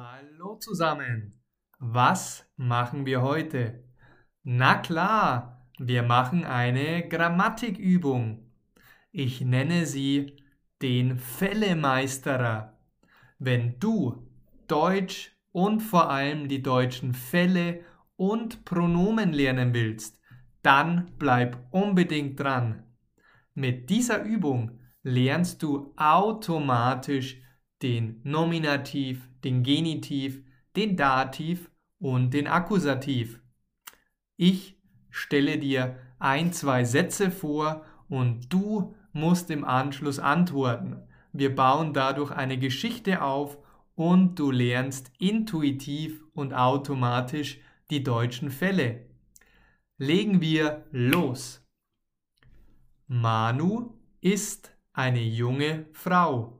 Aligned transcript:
Hallo 0.00 0.54
zusammen. 0.54 1.40
Was 1.80 2.46
machen 2.56 3.04
wir 3.04 3.20
heute? 3.20 3.82
Na 4.44 4.76
klar, 4.76 5.66
wir 5.76 6.04
machen 6.04 6.44
eine 6.44 7.08
Grammatikübung. 7.08 8.48
Ich 9.10 9.40
nenne 9.40 9.86
sie 9.86 10.36
den 10.82 11.18
Fällemeisterer. 11.18 12.78
Wenn 13.40 13.80
du 13.80 14.30
Deutsch 14.68 15.36
und 15.50 15.80
vor 15.80 16.08
allem 16.10 16.46
die 16.46 16.62
deutschen 16.62 17.12
Fälle 17.12 17.80
und 18.14 18.64
Pronomen 18.64 19.32
lernen 19.32 19.74
willst, 19.74 20.20
dann 20.62 21.10
bleib 21.18 21.58
unbedingt 21.72 22.38
dran. 22.38 22.84
Mit 23.52 23.90
dieser 23.90 24.22
Übung 24.22 24.78
lernst 25.02 25.60
du 25.64 25.92
automatisch 25.96 27.42
den 27.82 28.20
Nominativ, 28.24 29.28
den 29.44 29.62
Genitiv, 29.62 30.42
den 30.76 30.96
Dativ 30.96 31.70
und 31.98 32.34
den 32.34 32.46
Akkusativ. 32.46 33.40
Ich 34.36 34.76
stelle 35.10 35.58
dir 35.58 35.96
ein, 36.18 36.52
zwei 36.52 36.84
Sätze 36.84 37.30
vor 37.30 37.84
und 38.08 38.52
du 38.52 38.94
musst 39.12 39.50
im 39.50 39.64
Anschluss 39.64 40.18
antworten. 40.18 41.02
Wir 41.32 41.54
bauen 41.54 41.92
dadurch 41.92 42.30
eine 42.30 42.58
Geschichte 42.58 43.22
auf 43.22 43.58
und 43.94 44.38
du 44.38 44.50
lernst 44.50 45.10
intuitiv 45.18 46.24
und 46.32 46.54
automatisch 46.54 47.58
die 47.90 48.02
deutschen 48.02 48.50
Fälle. 48.50 49.06
Legen 49.96 50.40
wir 50.40 50.86
los. 50.92 51.64
Manu 53.08 53.94
ist 54.20 54.72
eine 54.92 55.22
junge 55.22 55.86
Frau. 55.92 56.57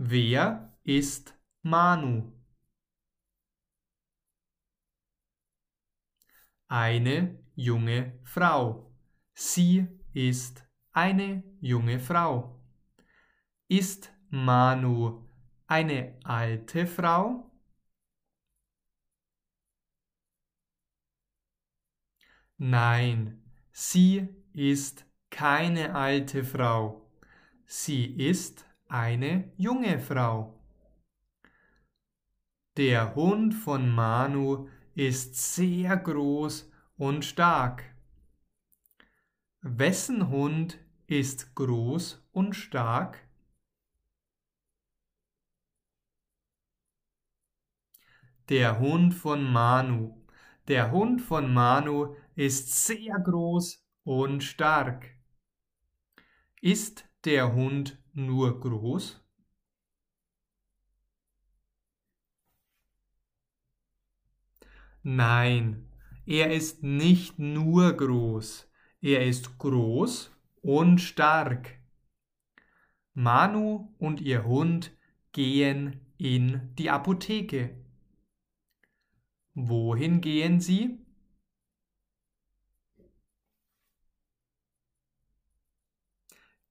Wer 0.00 0.78
ist 0.84 1.34
Manu? 1.62 2.32
Eine 6.68 7.44
junge 7.56 8.20
Frau. 8.22 8.94
Sie 9.34 9.88
ist 10.12 10.64
eine 10.92 11.42
junge 11.60 11.98
Frau. 11.98 12.62
Ist 13.66 14.12
Manu 14.30 15.28
eine 15.66 16.16
alte 16.22 16.86
Frau? 16.86 17.50
Nein, 22.56 23.42
sie 23.72 24.28
ist 24.52 25.04
keine 25.28 25.96
alte 25.96 26.44
Frau. 26.44 27.10
Sie 27.66 28.04
ist 28.14 28.67
eine 28.88 29.52
junge 29.56 29.98
Frau. 29.98 30.58
Der 32.76 33.14
Hund 33.14 33.54
von 33.54 33.90
Manu 33.90 34.68
ist 34.94 35.36
sehr 35.54 35.96
groß 35.96 36.70
und 36.96 37.24
stark. 37.24 37.84
Wessen 39.60 40.28
Hund 40.28 40.78
ist 41.06 41.54
groß 41.54 42.26
und 42.32 42.54
stark? 42.54 43.28
Der 48.48 48.78
Hund 48.78 49.12
von 49.12 49.44
Manu. 49.44 50.24
Der 50.68 50.90
Hund 50.90 51.20
von 51.20 51.52
Manu 51.52 52.16
ist 52.34 52.86
sehr 52.86 53.18
groß 53.18 53.84
und 54.04 54.42
stark. 54.42 55.14
Ist 56.62 57.04
der 57.24 57.52
Hund 57.54 58.02
nur 58.18 58.60
groß? 58.60 59.24
Nein, 65.02 65.88
er 66.26 66.52
ist 66.52 66.82
nicht 66.82 67.38
nur 67.38 67.94
groß, 67.94 68.70
er 69.00 69.24
ist 69.24 69.56
groß 69.58 70.30
und 70.60 71.00
stark. 71.00 71.78
Manu 73.14 73.94
und 73.98 74.20
ihr 74.20 74.44
Hund 74.44 74.92
gehen 75.32 76.00
in 76.18 76.74
die 76.76 76.90
Apotheke. 76.90 77.82
Wohin 79.54 80.20
gehen 80.20 80.60
sie? 80.60 81.07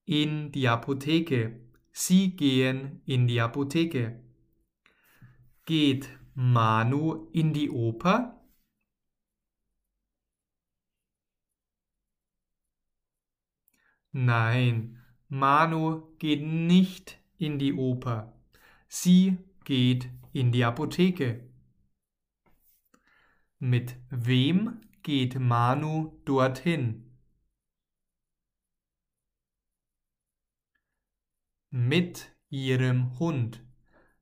In 0.07 0.53
die 0.53 0.69
Apotheke. 0.69 1.59
Sie 1.91 2.37
gehen 2.37 3.01
in 3.05 3.27
die 3.27 3.41
Apotheke. 3.41 4.23
Geht 5.65 6.09
Manu 6.33 7.27
in 7.33 7.51
die 7.51 7.69
Oper? 7.69 8.39
Nein, 14.13 14.97
Manu 15.27 16.15
geht 16.19 16.41
nicht 16.41 17.19
in 17.37 17.59
die 17.59 17.73
Oper. 17.73 18.31
Sie 18.87 19.37
geht 19.65 20.09
in 20.31 20.53
die 20.53 20.63
Apotheke. 20.63 21.49
Mit 23.59 23.97
wem 24.09 24.79
geht 25.03 25.37
Manu 25.37 26.17
dorthin? 26.23 27.06
Mit 31.69 32.31
ihrem 32.49 33.19
Hund. 33.19 33.61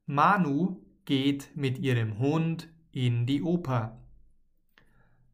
Manu 0.07 0.83
geht 1.05 1.55
mit 1.55 1.77
ihrem 1.77 2.17
Hund 2.17 2.69
in 2.91 3.27
die 3.27 3.43
Oper. 3.43 4.03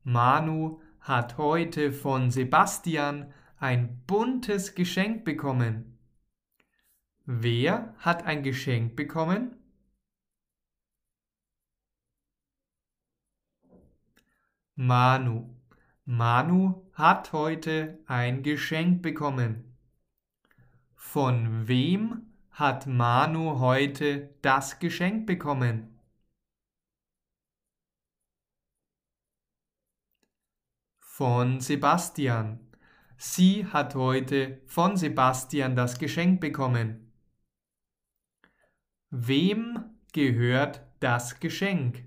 Manu 0.04 0.82
hat 1.00 1.38
heute 1.38 1.94
von 1.94 2.30
Sebastian 2.30 3.34
ein 3.58 4.04
buntes 4.08 4.76
Geschenk 4.76 5.24
bekommen. 5.24 5.98
Wer 7.26 7.96
hat 8.00 8.24
ein 8.26 8.44
Geschenk 8.44 8.98
bekommen? 8.98 9.56
Manu. 14.76 15.56
Manu 16.04 16.90
hat 16.92 17.32
heute 17.32 18.00
ein 18.06 18.44
Geschenk 18.44 19.02
bekommen. 19.02 19.71
Von 21.03 21.67
wem 21.67 22.31
hat 22.51 22.88
Manu 22.88 23.59
heute 23.59 24.34
das 24.41 24.79
Geschenk 24.79 25.25
bekommen? 25.25 26.00
Von 31.00 31.59
Sebastian. 31.59 32.59
Sie 33.17 33.66
hat 33.66 33.95
heute 33.95 34.62
von 34.67 34.95
Sebastian 34.95 35.75
das 35.75 36.00
Geschenk 36.00 36.39
bekommen. 36.39 37.12
Wem 39.09 40.00
gehört 40.13 40.81
das 41.01 41.41
Geschenk? 41.41 42.06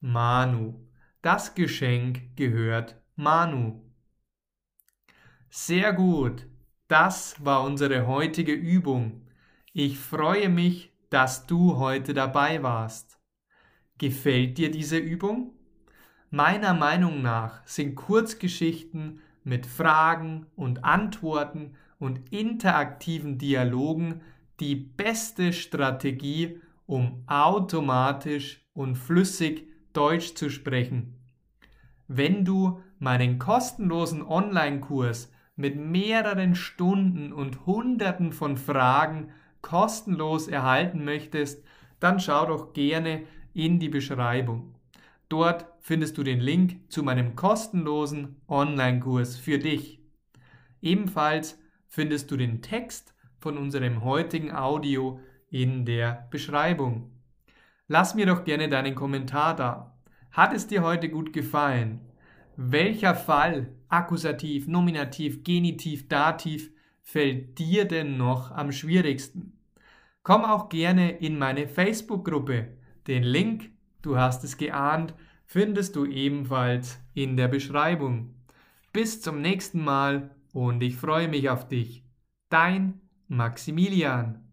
Manu. 0.00 0.86
Das 1.22 1.54
Geschenk 1.54 2.36
gehört 2.36 2.99
Manu. 3.20 3.82
Sehr 5.50 5.92
gut. 5.92 6.46
Das 6.88 7.44
war 7.44 7.64
unsere 7.64 8.06
heutige 8.06 8.54
Übung. 8.54 9.26
Ich 9.74 9.98
freue 9.98 10.48
mich, 10.48 10.90
dass 11.10 11.46
du 11.46 11.76
heute 11.76 12.14
dabei 12.14 12.62
warst. 12.62 13.20
Gefällt 13.98 14.56
dir 14.56 14.70
diese 14.70 14.96
Übung? 14.96 15.52
Meiner 16.30 16.72
Meinung 16.72 17.20
nach 17.20 17.60
sind 17.66 17.94
Kurzgeschichten 17.94 19.20
mit 19.44 19.66
Fragen 19.66 20.46
und 20.56 20.84
Antworten 20.84 21.74
und 21.98 22.32
interaktiven 22.32 23.36
Dialogen 23.36 24.22
die 24.60 24.76
beste 24.76 25.52
Strategie, 25.52 26.58
um 26.86 27.22
automatisch 27.26 28.66
und 28.72 28.96
flüssig 28.96 29.68
Deutsch 29.92 30.34
zu 30.36 30.48
sprechen. 30.48 31.16
Wenn 32.08 32.46
du 32.46 32.80
meinen 33.00 33.38
kostenlosen 33.38 34.22
Online-Kurs 34.22 35.32
mit 35.56 35.76
mehreren 35.76 36.54
Stunden 36.54 37.32
und 37.32 37.66
Hunderten 37.66 38.32
von 38.32 38.56
Fragen 38.56 39.30
kostenlos 39.62 40.48
erhalten 40.48 41.04
möchtest, 41.04 41.64
dann 41.98 42.20
schau 42.20 42.46
doch 42.46 42.72
gerne 42.72 43.22
in 43.52 43.78
die 43.78 43.88
Beschreibung. 43.88 44.74
Dort 45.28 45.66
findest 45.80 46.18
du 46.18 46.22
den 46.22 46.40
Link 46.40 46.90
zu 46.90 47.02
meinem 47.02 47.36
kostenlosen 47.36 48.36
Online-Kurs 48.48 49.36
für 49.36 49.58
dich. 49.58 50.00
Ebenfalls 50.82 51.58
findest 51.88 52.30
du 52.30 52.36
den 52.36 52.62
Text 52.62 53.14
von 53.38 53.56
unserem 53.56 54.04
heutigen 54.04 54.52
Audio 54.52 55.20
in 55.50 55.84
der 55.84 56.28
Beschreibung. 56.30 57.10
Lass 57.88 58.14
mir 58.14 58.26
doch 58.26 58.44
gerne 58.44 58.68
deinen 58.68 58.94
Kommentar 58.94 59.56
da. 59.56 59.98
Hat 60.30 60.52
es 60.52 60.66
dir 60.66 60.82
heute 60.82 61.08
gut 61.08 61.32
gefallen? 61.32 62.09
Welcher 62.62 63.14
Fall, 63.14 63.74
Akkusativ, 63.88 64.68
Nominativ, 64.68 65.44
Genitiv, 65.44 66.08
Dativ, 66.08 66.70
fällt 67.00 67.58
dir 67.58 67.86
denn 67.86 68.18
noch 68.18 68.50
am 68.50 68.70
schwierigsten? 68.70 69.58
Komm 70.22 70.44
auch 70.44 70.68
gerne 70.68 71.10
in 71.10 71.38
meine 71.38 71.66
Facebook-Gruppe. 71.66 72.68
Den 73.06 73.22
Link, 73.22 73.70
du 74.02 74.18
hast 74.18 74.44
es 74.44 74.58
geahnt, 74.58 75.14
findest 75.46 75.96
du 75.96 76.04
ebenfalls 76.04 77.00
in 77.14 77.38
der 77.38 77.48
Beschreibung. 77.48 78.34
Bis 78.92 79.22
zum 79.22 79.40
nächsten 79.40 79.82
Mal 79.82 80.30
und 80.52 80.82
ich 80.82 80.96
freue 80.96 81.28
mich 81.28 81.48
auf 81.48 81.66
dich. 81.66 82.04
Dein 82.50 83.00
Maximilian. 83.26 84.49